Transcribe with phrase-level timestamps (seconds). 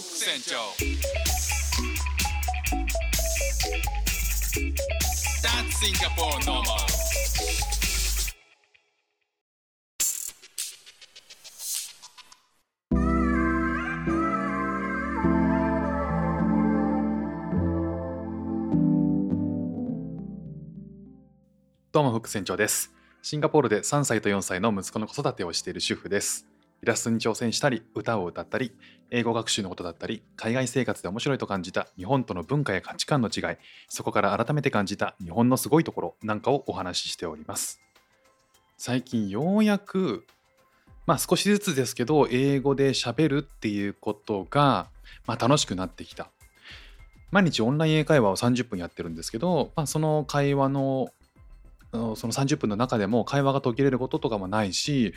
[0.00, 0.56] ック船長
[5.42, 6.64] That's Singapore normal
[21.92, 22.92] どうも、副船長です。
[23.20, 26.49] シンガポールで3歳と4歳の息子の子育てをしている主婦です。
[26.82, 28.72] イラストに挑戦したり、歌を歌ったり、
[29.10, 33.56] 英語学習のことだったり、海外生活で面白いと感じた日本との文化や価値観の違い、
[33.88, 37.80] そこから改めて感じた日本のすごいところなんかをお話ししております。
[38.76, 40.26] 最近ようやく、
[41.06, 44.88] まあ少しずつですけど、英語で喋るっていうことが、
[45.26, 46.30] まあ、楽しくなってきた。
[47.30, 51.10] 毎日オンライン英会話を30分やってるんですけど、まあ、その会話の
[51.92, 55.12] その30分の中でも会話が途切れることとかもないし、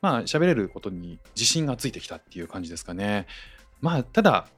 [0.00, 3.26] まあ喋れることに自信がついてきたっていう感じですかね。
[3.80, 4.48] まあただ、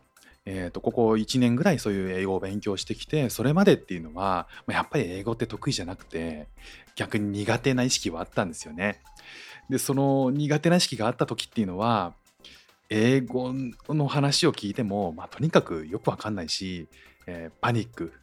[0.46, 6.48] えー、とここ1年ぐらいそういう英語を勉強してきてそれまでっていうのはやっぱり英語って得意じゃなくて
[6.94, 9.02] 逆に苦手な意識はあったんですよね。
[9.69, 12.14] でその苦手な意識があった時っていうのは
[12.89, 13.52] 英語
[13.91, 16.89] の話を聞いても、まあ、とにかくよくわかんないし、
[17.27, 18.14] えーパニック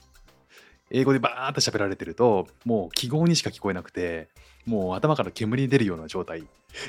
[0.95, 4.29] 英語でバーッと喋られてるともう記号にしか聞こえなくて
[4.65, 6.45] もう頭から煙に出るような状態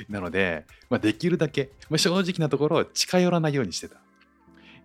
[0.07, 3.97] なので、まあ、できるだけ、まあ、正直なところ近寄らないようにしてた。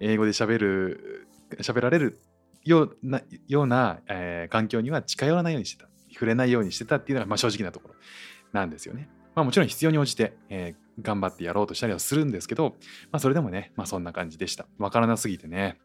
[0.00, 1.28] 英語で喋る
[1.60, 2.18] 喋られる
[2.64, 5.88] ようなような、えー環境には近寄らないようにしてた。
[6.12, 7.94] 触れないようにしてたっていうのが、まあ、正直なところ
[8.52, 12.76] なんですよね、まあ、もちろん必要に応じて、えー頑張ってやろうとしたりはするんですけど、
[13.10, 14.66] まあ、それでもね、まあ、そんな感じでした。
[14.78, 15.78] わからなすぎてね。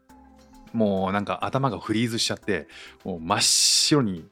[0.72, 2.68] もうなんか頭がフリーズしちゃって
[3.04, 4.28] もう真っ白に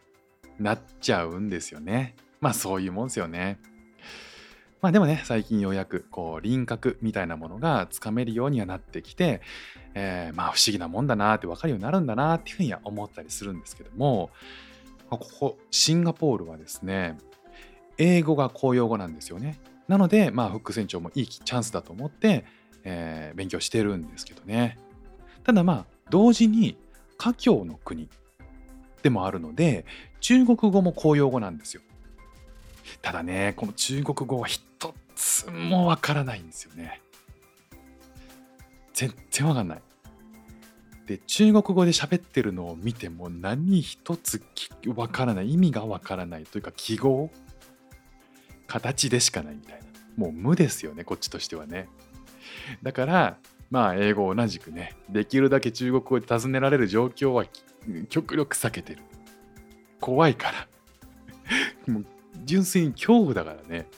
[0.59, 2.15] なっちゃうんですよね。
[2.41, 3.59] まあそういうもんですよね。
[4.83, 9.41] まあでもね、最近ようやくこう輪郭みたいなものがつかめるようにはなってきて、
[9.95, 14.31] えーまあ不思議なもんだなって分かるようになるんだなっていうふうには思ったりするんですけども、
[15.09, 17.17] ここシンガポールはですね、
[17.99, 19.59] 英語が公用語なんですよね。
[19.89, 22.45] なので、まあフック船長もいいチャンスだと思って、
[22.85, 24.79] えー勉強してるんですけどね。
[25.43, 26.77] ただまあ同時に
[27.19, 28.09] 華僑の国
[29.03, 29.85] でもあるので
[30.21, 31.83] 中国語も公用語なんですよ。
[33.03, 34.63] ただねこの中国語は一
[35.15, 37.01] つもわからないんですよね。
[38.95, 39.83] 全然わかんない。
[41.07, 44.43] で中国語で喋ってるのを見ても何一つ
[44.95, 45.53] わからない。
[45.53, 47.31] 意味がわからないというか記号？
[48.67, 49.87] 形でしかないみたいな。
[50.17, 51.89] もう無ですよねこっちとしてはね。
[52.83, 53.39] だから
[53.71, 57.45] まあ英語同じくねできるだけ中国語で尋ねられる状況は
[58.09, 59.03] 極力避けてる。
[60.01, 60.69] 怖いから。
[61.93, 62.07] もう
[62.45, 63.89] 純粋に恐怖だからね。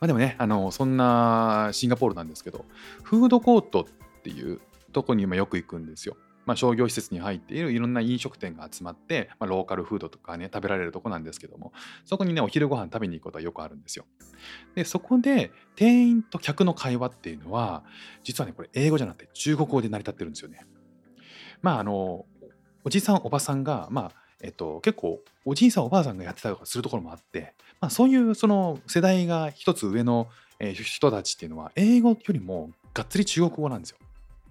[0.00, 2.64] まあでもねあのそんなシンガポールなんですけど
[3.02, 4.60] フードコートっていう
[4.92, 6.16] とこに今よく行くんですよ。
[6.50, 11.72] まあ、商業施設に入っているいろんな飲食店が集まって、まあ、ローカルフードとかね食べられるとこなんですけども
[12.04, 14.04] そこにねお昼ご飯食べに行くことはよくあるんですよ
[14.74, 17.84] でそこで店員と客の会話っていうのは
[18.24, 20.66] 実はねこれ英語じゃなくて中国語で成り立ってるんですよね
[21.62, 22.26] まああの
[22.82, 24.12] おじいさんおばさんがまあ
[24.42, 30.28] えっと、結構おじいさんおばあさんがやってたりとかするところもあって、まあ、そういうその世代が一つ上の、
[30.72, 33.98] 人たちっていうのは英語よりもがっつり中国語なんですよ。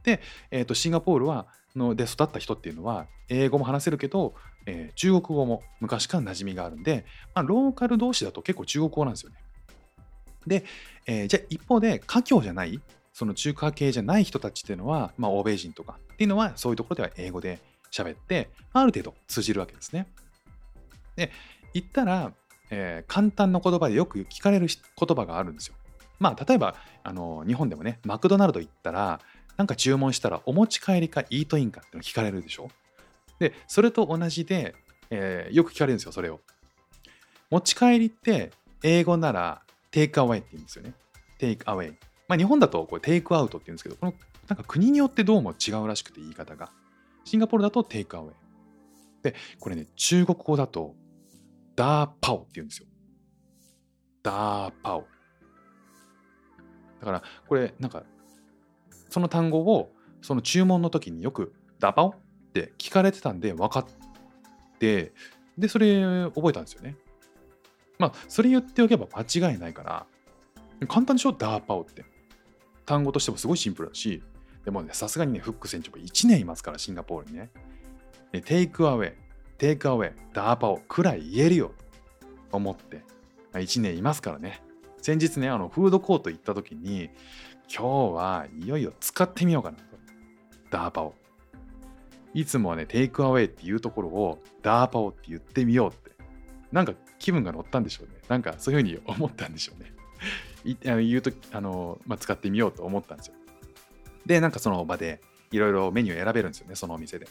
[0.03, 0.21] で、
[0.51, 1.47] えー、とシンガポールは
[1.79, 4.35] ので育った人っていうのは英語も話せるけど、
[4.65, 9.37] えー中国語も昔から馴染みがあるんで、まあ、ローカル同士だと結構中国語なんですよね。
[10.45, 10.65] で、
[11.07, 12.79] えーじゃあ一方で華僑じゃない
[13.13, 17.59] その中華系じゃない人たちっていうのは、まあ、欧米人とかっていうのはそういうところでは英語で
[17.91, 20.07] 喋ってある程度通じるわけですね。
[21.15, 21.31] で
[21.73, 22.33] 言ったら、
[22.69, 25.75] えー簡単な言葉でよく聞かれる言葉があるんですよ。
[26.19, 29.21] まあ例えばあの日本でもねマクドナルド行ったら
[29.59, 32.69] なんか注文したらお持ち帰りかイートインかっての聞かれるでしょ？
[33.39, 34.73] でそれと同じで、
[35.09, 36.39] えーよく聞かれるんですよそれを。
[37.51, 38.51] 持ち帰りって
[38.83, 39.61] 英語なら
[39.91, 40.93] テイクアウェイって言うんですよね。
[41.39, 41.97] テイクアウェイ。
[42.29, 44.13] まあ日本だとこれテイクアウトって言うんですけどこの
[44.47, 46.71] なんか国によってどうも違うらしくて言い方が。
[47.25, 48.33] シンガポールだとテイクアウェイ。
[49.23, 50.95] で、これね、中国語だと
[51.75, 52.87] ダーパオって言うんですよ。
[54.23, 55.05] ダーパオ。
[57.01, 58.03] だから、これなんか、
[59.09, 59.91] その単語を
[60.21, 62.15] その注文の時によくダーパオっ
[62.53, 63.85] て聞かれてたんで分かっ
[64.79, 65.13] て、
[65.57, 66.01] で、それ
[66.35, 66.95] 覚えたんですよね。
[67.97, 70.05] まあ、それ言っておけば間違いないから、
[70.87, 71.33] 簡単でしょ？
[71.33, 72.05] ダーパオって。
[72.85, 74.23] 単語としてもすごいシンプルだし、
[74.65, 77.51] でもね、さすがにね、フック船長も1年いますから、シンガポールにね。
[78.45, 79.15] テイクアウェイ、
[79.57, 81.71] テイクアウェイ、ダーパオくらい言えるよ
[82.49, 83.03] と思って、
[83.53, 84.61] 1年いますからね。
[85.01, 87.09] 先日ね、あのフードコート行った時に、
[87.73, 89.83] 今日はいよいよ使ってみようかなと。
[90.71, 91.13] ダーパを。
[92.33, 96.11] いつもはね、テイクアウェイっていうところをダーパオって言ってみようって。
[96.71, 98.15] なんか気分が乗ったんでしょうね。
[98.27, 99.91] なんかそういうふうに思ったんでしょうね。
[100.65, 103.33] い あの言うとあの、まあ、使ってみようと思ったんですよ。
[104.25, 105.21] で、なんかその場で
[105.51, 107.27] いろいろメニュー選べるんですよね、そのお店で。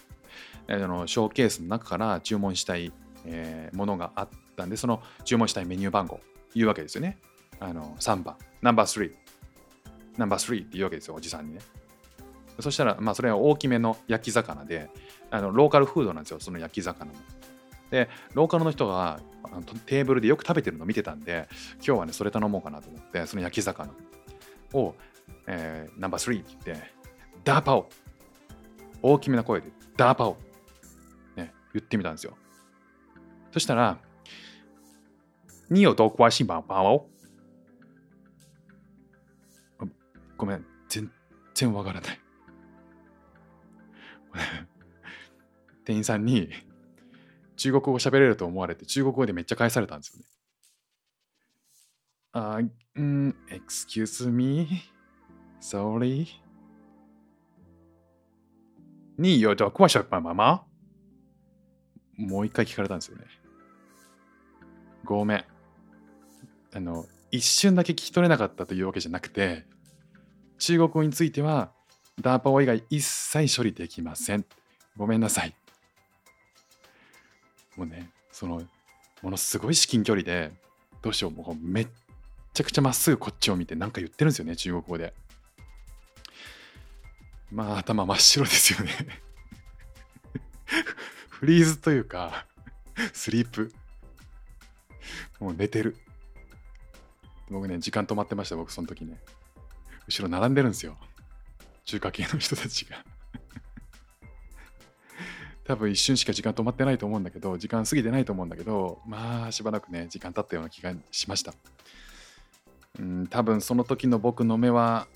[0.68, 2.92] あのショーケースの中から注文したい、
[3.24, 6.20] えーものがあったんで、その注文したいメニュー番号
[6.54, 7.18] 言うわけですよね。
[7.60, 9.12] あの3番、ナンバー3、
[10.18, 11.60] ナンバー3って言うわけですよ、おじさんにね。
[12.60, 14.90] そしたら、まあ、それは大きめの焼き魚で、
[15.30, 17.18] あのローカルフードなんですよ、その焼き魚も。
[17.90, 23.92] で、ローカルの人があのテーブルでよく食べてるのを見てたんで、今日はね、それ頼もうかなと思って、その焼き魚
[24.74, 24.94] を、
[25.46, 26.90] えーナンバー3って言って、
[27.44, 27.88] ダーパオ
[29.02, 30.36] 大きめな声で、ダーパオ
[31.36, 32.36] ね、言ってみたんですよ。
[33.52, 33.98] そしたら、
[35.70, 37.06] 你有多关心宝宝
[40.38, 41.10] ごめん、全
[41.54, 42.20] 然わからない。
[45.84, 46.50] 店員さんに
[47.56, 50.26] 中国語喋れると思われて中国語でめっちゃ返されたんですよね。
[52.32, 52.60] あ、
[52.94, 54.68] うん、excuse me,
[55.60, 56.26] sorry.
[59.18, 60.64] 你有多关心宝宝吗
[62.16, 63.24] もう一回聞かれたんですよね。
[65.04, 65.44] ごめん。
[66.74, 69.66] あの、一瞬だけ聞き取れなかったというわけじゃなくて、
[70.58, 71.70] 中国語については、
[72.20, 74.44] ダーパオ以外一切処理できません。
[74.96, 75.54] ごめんなさい。
[77.76, 78.62] もうね、その、
[79.22, 80.52] ものすごい至近距離で、
[81.00, 81.88] どうしよう、もうめっ
[82.52, 85.14] ちゃくちゃまっすぐこっちを見てなんか言ってるんですよね、中国語で。
[87.52, 88.92] まあ、頭真っ白ですよね。
[91.30, 92.46] フリーズというか、
[93.12, 93.72] スリープ。
[95.38, 95.96] もう寝てる。
[97.48, 99.20] 僕ね、時間止まってました、僕、その時ね。
[100.08, 100.96] 後ろ並んでるんですよ。
[101.84, 103.04] 中華系の人たちが。
[105.64, 111.52] 多分一瞬しか時間止まってないと思うんだけど、時間過ぎてないと思うんだけど、まあ、しばらくね、時間経ったような気がしました。
[112.98, 115.08] うん、多分その時の僕の目は、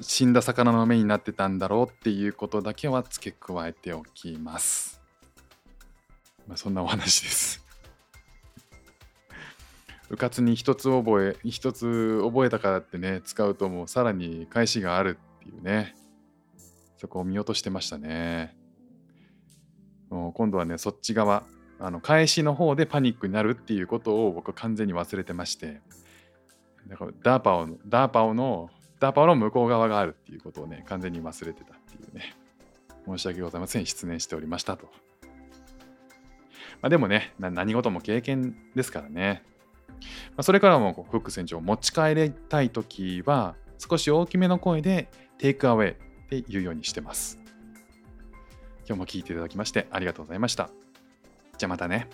[0.00, 5.02] 死んだ魚の目になってたんだろうっていうことだけは付け加えておきます。
[6.46, 7.67] まあ、そんなお話です。
[10.10, 15.94] うかつに一つ覚え、一つ覚えたからってね、使うともうさらに返しがあるっていうね、
[16.96, 18.56] そこを見落としてましたね。
[20.10, 21.44] もう今度はね、そっち側、
[21.78, 25.80] あの返しの方でパニックになるっていうことを僕は完全に忘れてまして、
[26.86, 32.34] だからダーパオの、ダーパオの、ダーパオの向こう側があるっていうことをね、完全に忘れてたっていうね、
[33.06, 33.86] 申し訳ございません。
[33.86, 34.86] 失念しておりましたと。
[36.80, 39.42] まあ、でもね、何事も経験ですからね。
[40.36, 45.94] ま、それからもフック船長を持ち帰りたいときは少し大きめの声でテイクアウェイっ
[46.28, 47.38] て言うようにしてます。
[48.86, 50.70] 今日も聞いていただきましてありがとうございました。
[51.58, 52.08] じゃあまたね。